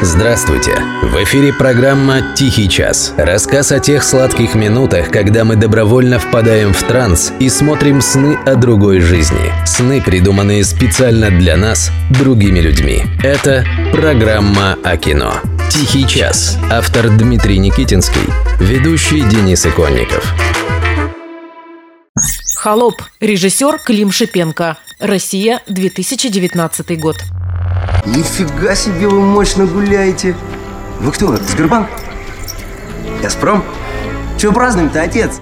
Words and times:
Здравствуйте! 0.00 0.76
В 1.02 1.24
эфире 1.24 1.52
программа 1.52 2.22
«Тихий 2.36 2.68
час». 2.68 3.12
Рассказ 3.16 3.72
о 3.72 3.80
тех 3.80 4.04
сладких 4.04 4.54
минутах, 4.54 5.10
когда 5.10 5.44
мы 5.44 5.56
добровольно 5.56 6.20
впадаем 6.20 6.72
в 6.72 6.80
транс 6.84 7.32
и 7.40 7.48
смотрим 7.48 8.00
сны 8.00 8.38
о 8.46 8.54
другой 8.54 9.00
жизни. 9.00 9.52
Сны, 9.66 10.00
придуманные 10.00 10.62
специально 10.62 11.30
для 11.30 11.56
нас, 11.56 11.90
другими 12.10 12.60
людьми. 12.60 13.02
Это 13.24 13.64
программа 13.92 14.78
о 14.84 14.96
кино. 14.96 15.34
«Тихий 15.68 16.06
час». 16.06 16.56
Автор 16.70 17.08
Дмитрий 17.10 17.58
Никитинский. 17.58 18.32
Ведущий 18.60 19.22
Денис 19.22 19.66
Иконников. 19.66 20.32
«Холоп». 22.56 23.02
Режиссер 23.18 23.80
Клим 23.84 24.12
Шипенко. 24.12 24.76
Россия, 25.00 25.60
2019 25.66 27.00
год. 27.00 27.16
Нифига 28.06 28.74
себе 28.74 29.08
вы 29.08 29.20
мощно 29.20 29.66
гуляете. 29.66 30.34
Вы 31.00 31.12
кто, 31.12 31.36
Сбербанк? 31.36 31.88
Газпром? 33.22 33.64
Чего 34.38 34.52
празднуем-то, 34.52 35.02
отец? 35.02 35.40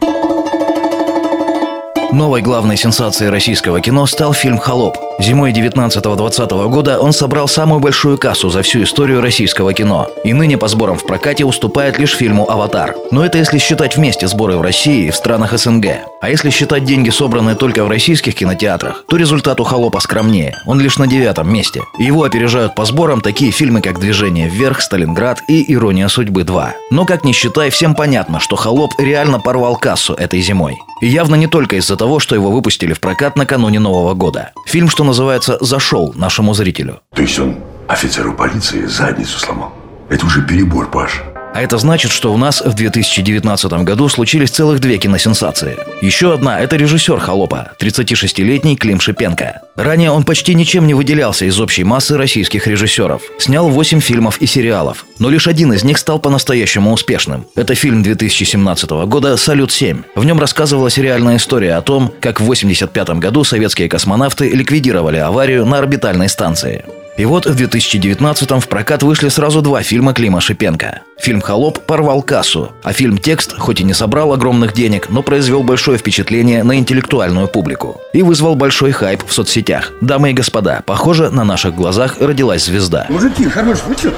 Новой 2.17 2.41
главной 2.41 2.79
сенсацией 2.79 3.31
российского 3.31 3.81
кино 3.83 4.07
стал 4.07 4.33
фильм 4.33 4.57
«Холоп». 4.57 4.97
Зимой 5.19 5.53
19-20 5.53 6.69
года 6.71 6.99
он 6.99 7.13
собрал 7.13 7.47
самую 7.47 7.81
большую 7.81 8.17
кассу 8.17 8.49
за 8.49 8.63
всю 8.63 8.85
историю 8.85 9.21
российского 9.21 9.75
кино. 9.75 10.09
И 10.25 10.33
ныне 10.33 10.57
по 10.57 10.69
сборам 10.69 10.97
в 10.97 11.07
прокате 11.07 11.45
уступает 11.45 11.99
лишь 11.99 12.17
фильму 12.17 12.49
«Аватар». 12.51 12.95
Но 13.11 13.25
это 13.25 13.37
если 13.37 13.59
считать 13.59 13.97
вместе 13.97 14.29
сборы 14.29 14.57
в 14.57 14.63
России 14.63 15.09
и 15.09 15.11
в 15.11 15.17
странах 15.17 15.53
СНГ. 15.59 15.87
А 16.21 16.31
если 16.31 16.49
считать 16.49 16.85
деньги, 16.85 17.11
собранные 17.11 17.57
только 17.57 17.85
в 17.85 17.89
российских 17.89 18.35
кинотеатрах, 18.35 19.05
то 19.07 19.17
результат 19.17 19.61
у 19.61 19.65
«Холопа» 19.65 20.01
скромнее. 20.01 20.57
Он 20.65 20.81
лишь 20.81 20.97
на 20.97 21.07
девятом 21.07 21.53
месте. 21.53 21.83
Его 21.99 22.25
опережают 22.25 22.75
по 22.75 22.87
сборам 22.87 23.21
такие 23.21 23.53
фильмы, 23.53 23.83
как 23.83 24.01
«Движение 24.01 24.49
вверх», 24.49 24.81
«Сталинград» 24.81 25.43
и 25.47 25.71
«Ирония 25.73 26.09
судьбы 26.09 26.43
2». 26.43 26.71
Но, 26.91 27.05
как 27.05 27.25
ни 27.25 27.33
считай, 27.33 27.69
всем 27.69 27.95
понятно, 27.95 28.41
что 28.41 28.57
«Холоп» 28.57 28.93
реально 28.99 29.41
порвал 29.41 29.77
кассу 29.77 30.15
этой 30.15 30.41
зимой. 30.41 30.79
И 31.03 31.07
явно 31.07 31.35
не 31.35 31.49
только 31.49 31.77
из-за 31.77 31.97
того, 31.97 32.19
что 32.19 32.35
его 32.35 32.51
выпустили 32.51 32.95
в 32.95 33.01
прокат 33.01 33.37
накануне 33.37 33.79
Нового 33.79 34.15
года. 34.15 34.53
Фильм, 34.67 34.89
что 34.89 35.05
называется, 35.05 35.59
зашел 35.61 36.15
нашему 36.17 36.55
зрителю. 36.55 37.01
То 37.15 37.23
есть 37.23 37.39
он 37.39 37.59
офицеру 37.89 38.33
полиции 38.33 38.87
задницу 38.87 39.39
сломал? 39.39 39.75
Это 40.09 40.25
уже 40.25 40.43
перебор, 40.43 40.91
Паш. 40.91 41.23
А 41.57 41.63
это 41.63 41.79
значит, 41.79 42.11
что 42.11 42.35
у 42.35 42.37
нас 42.37 42.61
в 42.61 42.75
2019 42.75 43.73
году 43.83 44.11
случились 44.11 44.51
целых 44.51 44.79
две 44.79 44.99
киносенсации. 44.99 45.79
Еще 46.03 46.35
одна– 46.35 46.61
это 46.61 46.77
режиссер 46.77 47.19
«Холопа», 47.19 47.73
36-летний 47.81 48.77
Клим 48.77 49.01
Шипенко. 49.01 49.63
Ранее 49.75 50.11
он 50.11 50.25
почти 50.25 50.53
ничем 50.53 50.87
не 50.87 50.93
выделялся 50.93 51.47
из 51.47 51.59
общей 51.59 51.83
массы 51.83 52.19
российских 52.19 52.67
режиссеров. 52.67 53.23
Снял 53.39 53.71
8 53.71 54.01
фильмов 54.01 54.37
и 54.43 54.47
сериалов. 54.47 55.07
Но 55.19 55.31
лишь 55.31 55.49
один 55.49 55.73
из 55.73 55.83
них 55.83 55.97
стал 55.97 56.19
по-настоящему 56.19 56.93
успешным. 56.93 57.47
Это 57.55 57.75
фильм 57.75 58.03
2017 58.03 58.91
года 59.07 59.39
«Салют-7». 59.39 60.05
В 60.15 60.27
нем 60.27 60.39
рассказывалась 60.39 60.99
реальная 60.99 61.39
история 61.39 61.77
о 61.77 61.81
том, 61.81 62.13
как 62.21 62.39
в 62.39 62.45
1985 62.45 63.19
году 63.19 63.45
советские 63.45 63.89
космонавты 63.89 64.51
ликвидировали 64.51 65.17
аварию 65.17 65.65
на 65.65 65.79
орбитальной 65.79 66.29
станции. 66.29 66.85
И 67.17 67.25
вот 67.25 67.47
в 67.47 67.57
2019-м 67.57 68.61
в 68.61 68.69
прокат 68.69 69.03
вышли 69.03 69.29
сразу 69.29 69.63
два 69.63 69.83
фильма 69.83 70.13
Клима 70.13 70.41
Шипенко. 70.41 71.01
Фильм 71.19 71.41
«Холоп» 71.41 71.81
порвал 71.81 72.23
кассу, 72.23 72.73
а 72.83 72.93
фильм 72.93 73.17
«Текст» 73.17 73.55
хоть 73.57 73.81
и 73.81 73.85
не 73.85 73.95
собрал 73.95 74.35
огромных 74.35 74.75
денег, 74.75 75.09
но 75.09 75.23
произвел 75.23 75.63
большое 75.63 75.99
впечатление 75.99 76.63
на 76.63 76.77
интеллектуальную 76.77 77.49
публику. 77.49 78.01
И 78.13 78.23
вызвал 78.23 78.55
большой 78.55 78.93
хайп 78.93 79.23
в 79.27 79.33
соцсетях. 79.33 79.93
Дамы 80.03 80.31
и 80.31 80.35
господа, 80.35 80.83
похоже, 80.85 81.31
на 81.31 81.45
наших 81.45 81.75
глазах 81.75 82.17
родилась 82.21 82.65
звезда. 82.65 83.07
Мужики, 83.09 83.49
хорош, 83.49 83.79
вы 83.87 83.95
что? 83.95 84.13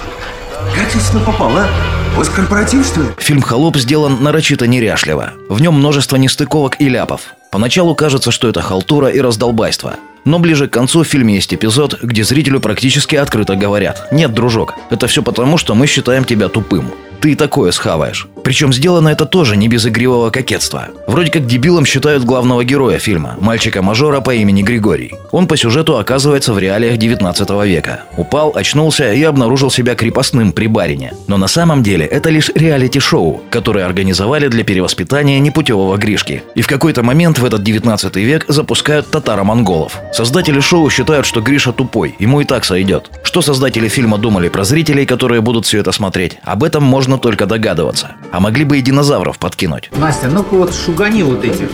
Сюда 1.08 1.24
попал, 1.24 1.56
а? 1.56 1.68
Госкорпоратив, 2.16 2.84
что 2.84 3.02
ли? 3.02 3.08
Фильм 3.18 3.42
«Холоп» 3.42 3.76
сделан 3.76 4.22
нарочито 4.22 4.66
неряшливо. 4.66 5.34
В 5.48 5.60
нем 5.60 5.74
множество 5.74 6.16
нестыковок 6.16 6.80
и 6.80 6.88
ляпов. 6.88 7.34
Поначалу 7.50 7.94
кажется, 7.94 8.30
что 8.30 8.48
это 8.48 8.60
халтура 8.60 9.08
и 9.08 9.20
раздолбайство. 9.20 9.96
Но 10.24 10.38
ближе 10.38 10.68
к 10.68 10.72
концу 10.72 11.02
в 11.02 11.06
фильме 11.06 11.36
есть 11.36 11.54
эпизод, 11.54 12.02
где 12.02 12.22
зрителю 12.22 12.60
практически 12.60 13.16
открыто 13.16 13.56
говорят 13.56 14.08
«Нет, 14.12 14.34
дружок, 14.34 14.74
это 14.90 15.06
все 15.06 15.22
потому, 15.22 15.56
что 15.56 15.74
мы 15.74 15.86
считаем 15.86 16.24
тебя 16.24 16.48
тупым. 16.48 16.92
Ты 17.20 17.34
такое 17.34 17.72
схаваешь». 17.72 18.28
Причем 18.44 18.72
сделано 18.72 19.10
это 19.10 19.26
тоже 19.26 19.56
не 19.56 19.68
без 19.68 19.86
игривого 19.86 20.30
кокетства. 20.30 20.88
Вроде 21.06 21.30
как 21.30 21.46
дебилом 21.46 21.84
считают 21.84 22.24
главного 22.24 22.64
героя 22.64 22.98
фильма, 22.98 23.36
мальчика-мажора 23.40 24.20
по 24.20 24.34
имени 24.34 24.62
Григорий. 24.62 25.12
Он 25.32 25.46
по 25.46 25.56
сюжету 25.56 25.98
оказывается 25.98 26.54
в 26.54 26.58
реалиях 26.58 26.96
19 26.96 27.50
века. 27.66 28.04
Упал, 28.16 28.52
очнулся 28.54 29.12
и 29.12 29.22
обнаружил 29.22 29.70
себя 29.70 29.94
крепостным 29.94 30.52
при 30.52 30.66
барине. 30.66 31.12
Но 31.26 31.36
на 31.36 31.48
самом 31.48 31.82
деле 31.82 32.06
это 32.06 32.30
лишь 32.30 32.50
реалити-шоу, 32.54 33.42
которое 33.50 33.84
организовали 33.84 34.48
для 34.48 34.64
перевоспитания 34.64 35.38
непутевого 35.40 35.96
Гришки. 35.96 36.42
И 36.54 36.62
в 36.62 36.66
какой-то 36.66 37.02
момент 37.02 37.38
в 37.38 37.44
этот 37.44 37.62
19 37.62 38.16
век 38.16 38.44
запускают 38.48 39.10
татаро-монголов. 39.10 39.98
Создатели 40.12 40.60
шоу 40.60 40.88
считают, 40.90 41.26
что 41.26 41.40
Гриша 41.40 41.72
тупой, 41.72 42.14
ему 42.18 42.40
и 42.40 42.44
так 42.44 42.64
сойдет. 42.64 43.10
Что 43.22 43.42
создатели 43.42 43.88
фильма 43.88 44.18
думали 44.18 44.48
про 44.48 44.64
зрителей, 44.64 45.06
которые 45.06 45.40
будут 45.40 45.66
все 45.66 45.78
это 45.78 45.92
смотреть, 45.92 46.38
об 46.44 46.64
этом 46.64 46.82
можно 46.82 47.07
только 47.16 47.46
догадываться. 47.46 48.12
А 48.30 48.40
могли 48.40 48.64
бы 48.64 48.78
и 48.78 48.82
динозавров 48.82 49.38
подкинуть. 49.38 49.90
Настя, 49.96 50.28
ну-ка 50.28 50.54
вот 50.54 50.74
шугани 50.74 51.22
вот 51.22 51.42
этих. 51.44 51.70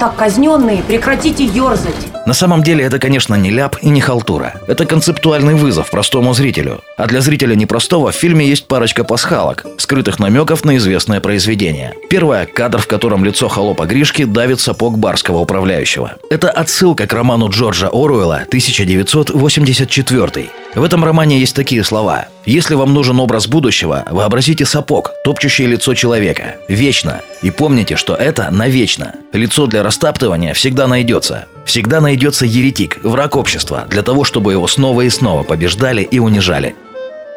Так, 0.00 0.16
казненные, 0.16 0.82
прекратите 0.82 1.44
ерзать. 1.44 1.94
На 2.26 2.34
самом 2.34 2.62
деле 2.62 2.84
это, 2.84 2.98
конечно, 2.98 3.34
не 3.34 3.50
ляп 3.50 3.76
и 3.82 3.88
не 3.88 4.00
халтура. 4.00 4.54
Это 4.66 4.86
концептуальный 4.86 5.54
вызов 5.54 5.90
простому 5.90 6.34
зрителю. 6.34 6.80
А 7.02 7.06
для 7.08 7.20
зрителя 7.20 7.56
непростого 7.56 8.12
в 8.12 8.14
фильме 8.14 8.46
есть 8.46 8.68
парочка 8.68 9.02
пасхалок, 9.02 9.66
скрытых 9.76 10.20
намеков 10.20 10.64
на 10.64 10.76
известное 10.76 11.18
произведение. 11.18 11.94
Первое– 12.08 12.46
кадр, 12.54 12.78
в 12.78 12.86
котором 12.86 13.24
лицо 13.24 13.48
холопа 13.48 13.86
Гришки 13.86 14.24
давит 14.24 14.60
сапог 14.60 14.98
барского 14.98 15.38
управляющего. 15.38 16.12
Это 16.30 16.48
отсылка 16.48 17.08
к 17.08 17.12
роману 17.12 17.48
Джорджа 17.48 17.88
Оруэлла 17.88 18.44
1984. 18.46 20.50
В 20.76 20.84
этом 20.84 21.04
романе 21.04 21.40
есть 21.40 21.56
такие 21.56 21.82
слова. 21.82 22.28
«Если 22.46 22.76
вам 22.76 22.94
нужен 22.94 23.18
образ 23.18 23.48
будущего, 23.48 24.04
вообразите 24.08 24.64
сапог, 24.64 25.10
топчущее 25.24 25.66
лицо 25.66 25.94
человека. 25.94 26.54
Вечно. 26.68 27.20
И 27.42 27.50
помните, 27.50 27.96
что 27.96 28.14
это 28.14 28.48
навечно. 28.52 29.16
Лицо 29.32 29.66
для 29.66 29.82
растаптывания 29.82 30.54
всегда 30.54 30.86
найдется. 30.86 31.46
Всегда 31.64 32.00
найдется 32.00 32.46
еретик, 32.46 33.00
враг 33.02 33.34
общества, 33.34 33.86
для 33.90 34.02
того, 34.02 34.22
чтобы 34.22 34.52
его 34.52 34.68
снова 34.68 35.00
и 35.00 35.10
снова 35.10 35.42
побеждали 35.42 36.02
и 36.02 36.20
унижали». 36.20 36.76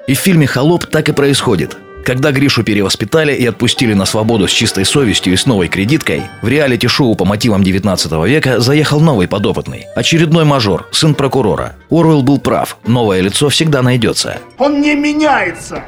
И 0.08 0.14
в 0.14 0.20
фильме 0.20 0.46
«Холоп» 0.46 0.86
так 0.86 1.10
и 1.10 1.14
происходит. 1.14 1.78
Когда 2.06 2.32
Гришу 2.32 2.64
перевоспитали 2.64 3.34
и 3.34 3.48
отпустили 3.48 3.94
на 3.94 4.06
свободу 4.06 4.48
с 4.48 4.52
чистой 4.52 4.86
совестью 4.86 5.34
и 5.34 5.36
с 5.36 5.48
новой 5.48 5.68
кредиткой, 5.68 6.22
в 6.44 6.48
реалити-шоу 6.48 7.16
по 7.16 7.26
мотивам 7.26 7.64
19 7.64 8.12
века 8.28 8.60
заехал 8.60 9.02
новый 9.02 9.28
подопытный. 9.28 9.86
Очередной 9.96 10.46
мажор, 10.46 10.88
сын 10.92 11.16
прокурора. 11.16 11.76
Оруэлл 11.90 12.22
был 12.22 12.38
прав, 12.38 12.78
новое 12.86 13.22
лицо 13.22 13.50
всегда 13.50 13.82
найдется. 13.82 14.38
Он 14.60 14.82
не 14.82 14.94
меняется. 14.94 15.84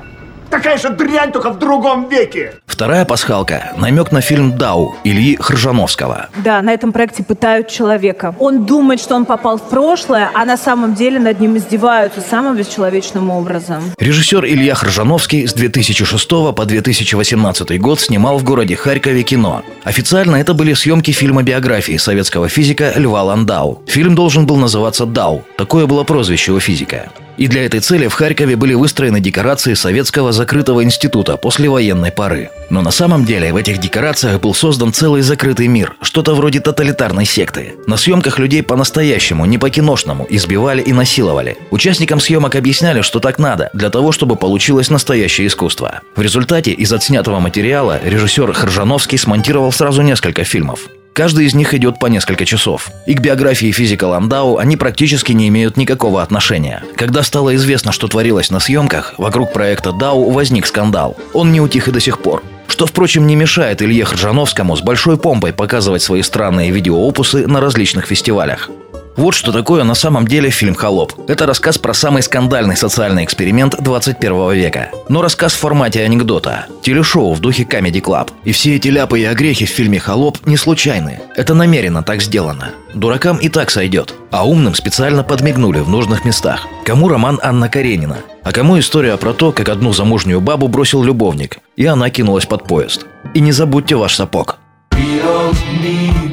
Такая 0.49 0.77
же 0.77 0.89
дрянь, 0.89 1.31
только 1.31 1.49
в 1.49 1.59
другом 1.59 2.07
веке. 2.09 2.53
Вторая 2.65 3.05
пасхалка– 3.05 3.73
намек 3.77 4.11
на 4.11 4.21
фильм 4.21 4.55
«Дау» 4.55 4.95
Ильи 5.03 5.35
Хржановского. 5.35 6.29
Да, 6.43 6.61
на 6.61 6.73
этом 6.73 6.91
проекте 6.91 7.23
пытают 7.23 7.69
человека. 7.69 8.35
Он 8.39 8.65
думает, 8.65 9.01
что 9.01 9.15
он 9.15 9.25
попал 9.25 9.57
в 9.57 9.67
прошлое, 9.67 10.29
а 10.33 10.45
на 10.45 10.57
самом 10.57 10.93
деле 10.93 11.19
над 11.19 11.39
ним 11.39 11.57
издеваются 11.57 12.21
самым 12.21 12.55
бесчеловечным 12.55 13.31
образом. 13.31 13.81
Режиссер 13.97 14.45
Илья 14.45 14.75
Хржановский 14.75 15.47
с 15.47 15.53
2006 15.53 16.29
по 16.55 16.65
2018 16.65 17.81
год 17.81 17.99
снимал 17.99 18.37
в 18.37 18.43
городе 18.43 18.75
Харькове 18.75 19.23
кино. 19.23 19.63
Официально 19.83 20.35
это 20.35 20.53
были 20.53 20.73
съемки 20.73 21.11
фильма 21.11 21.41
биографии 21.43 21.97
советского 21.97 22.47
физика 22.47 22.93
Льва 22.95 23.23
Ландау. 23.23 23.81
Фильм 23.87 24.13
должен 24.13 24.45
был 24.45 24.57
называться 24.57 25.05
«Дау». 25.05 25.43
Такое 25.57 25.87
было 25.87 26.03
прозвище 26.03 26.51
у 26.51 26.59
физика. 26.59 27.09
И 27.37 27.47
для 27.47 27.65
этой 27.65 27.79
цели 27.79 28.07
в 28.07 28.13
Харькове 28.13 28.55
были 28.55 28.73
выстроены 28.73 29.19
декорации 29.19 29.75
советского 29.75 30.31
закрытого 30.31 30.83
института 30.83 31.37
после 31.37 31.69
военной 31.69 32.11
поры. 32.11 32.49
Но 32.71 32.81
на 32.81 32.91
самом 32.91 33.25
деле 33.25 33.53
в 33.53 33.55
этих 33.55 33.77
декорациях 33.77 34.41
был 34.41 34.55
создан 34.55 34.91
целый 34.91 35.21
закрытый 35.21 35.67
мир, 35.67 35.95
что-то 36.01 36.33
вроде 36.33 36.59
тоталитарной 36.59 37.25
секты. 37.25 37.75
На 37.85 37.95
съемках 37.95 38.39
людей 38.39 38.63
по-настоящему, 38.63 39.45
не 39.45 39.59
по-киношному, 39.59 40.25
избивали 40.29 40.81
и 40.81 40.93
насиловали. 40.93 41.57
Участникам 41.69 42.19
съемок 42.19 42.55
объясняли, 42.55 43.01
что 43.01 43.19
так 43.19 43.37
надо, 43.37 43.69
для 43.73 43.91
того, 43.91 44.11
чтобы 44.11 44.35
получилось 44.35 44.89
настоящее 44.89 45.47
искусство. 45.47 46.01
В 46.15 46.21
результате 46.21 46.71
из 46.71 46.91
отснятого 46.91 47.39
материала 47.39 48.01
режиссер 48.03 48.51
Хржановский 48.53 49.19
смонтировал 49.19 49.71
сразу 49.71 50.01
несколько 50.01 50.43
фильмов. 50.43 50.87
Каждый 51.17 51.47
из 51.47 51.55
них 51.55 51.73
идет 51.73 51.97
по 51.97 52.05
несколько 52.05 52.45
часов. 52.45 52.91
И 53.07 53.15
к 53.15 53.21
биографии 53.21 53.71
физика 53.71 54.03
Ландау 54.03 54.57
они 54.57 54.77
практически 54.77 55.31
не 55.31 55.47
имеют 55.47 55.75
никакого 55.75 56.21
отношения. 56.21 56.83
Когда 56.95 57.23
стало 57.23 57.55
известно, 57.55 57.91
что 57.91 58.07
творилось 58.07 58.51
на 58.51 58.59
съемках, 58.59 59.15
вокруг 59.17 59.51
проекта 59.51 59.93
Дау 59.93 60.29
возник 60.29 60.67
скандал. 60.67 61.17
Он 61.33 61.51
не 61.51 61.59
утих 61.59 61.87
и 61.87 61.91
до 61.91 61.99
сих 61.99 62.19
пор. 62.19 62.43
Что, 62.67 62.85
впрочем, 62.85 63.25
не 63.25 63.35
мешает 63.35 63.81
Илье 63.81 64.05
Хржановскому 64.05 64.75
с 64.75 64.81
большой 64.81 65.17
помпой 65.17 65.53
показывать 65.53 66.03
свои 66.03 66.21
странные 66.21 66.69
видеоопусы 66.69 67.47
на 67.47 67.61
различных 67.61 68.05
фестивалях. 68.05 68.69
Вот 69.17 69.33
что 69.33 69.51
такое 69.51 69.83
на 69.83 69.95
самом 69.95 70.27
деле 70.27 70.51
фильм 70.51 70.75
«Холоп». 70.75 71.11
Это 71.27 71.47
рассказ 71.47 71.79
про 71.79 71.95
самый 71.95 72.21
скандальный 72.21 72.77
социальный 72.77 73.23
эксперимент 73.23 73.75
21 73.81 74.53
века. 74.53 74.91
Но 75.09 75.23
рассказ 75.23 75.53
в 75.53 75.57
формате 75.57 76.03
анекдота. 76.03 76.67
Телешоу 76.83 77.33
в 77.33 77.39
духе 77.39 77.63
Comedy 77.63 77.99
Club. 77.99 78.29
И 78.43 78.51
все 78.51 78.75
эти 78.75 78.89
ляпы 78.89 79.19
и 79.19 79.23
огрехи 79.23 79.65
в 79.65 79.69
фильме 79.69 79.97
«Холоп» 79.97 80.45
не 80.45 80.55
случайны. 80.55 81.19
Это 81.35 81.55
намеренно 81.55 82.03
так 82.03 82.21
сделано. 82.21 82.73
Дуракам 82.93 83.37
и 83.37 83.49
так 83.49 83.71
сойдет. 83.71 84.13
А 84.29 84.47
умным 84.47 84.75
специально 84.75 85.23
подмигнули 85.23 85.79
в 85.79 85.89
нужных 85.89 86.23
местах. 86.23 86.67
Кому 86.85 87.09
роман 87.09 87.39
Анна 87.41 87.69
Каренина, 87.69 88.17
а 88.43 88.51
кому 88.51 88.77
история 88.77 89.17
про 89.17 89.33
то, 89.33 89.51
как 89.51 89.67
одну 89.69 89.93
замужнюю 89.93 90.41
бабу 90.41 90.67
бросил 90.67 91.03
любовник, 91.03 91.57
и 91.75 91.87
она 91.87 92.11
кинулась 92.11 92.45
под 92.45 92.67
поезд. 92.67 93.07
И 93.33 93.39
не 93.39 93.51
забудьте 93.51 93.95
ваш 93.95 94.15
сапог. 94.15 94.59
We 94.91 95.21
don't 95.23 95.55
need 95.81 96.26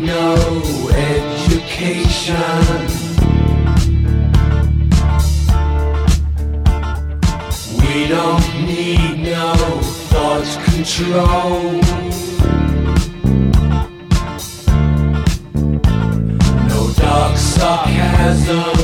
We 7.94 8.08
don't 8.08 8.67
need 8.67 9.19
no 9.23 9.55
thought 10.11 10.44
control. 10.64 11.81
No 16.69 16.93
dark 16.96 17.37
sarcasm. 17.37 18.83